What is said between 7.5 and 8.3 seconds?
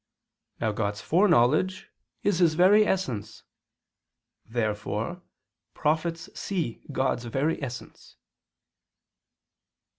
essence.